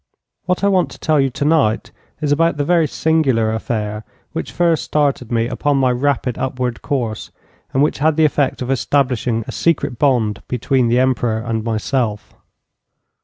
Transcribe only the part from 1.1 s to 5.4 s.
you tonight is about the very singular affair which first started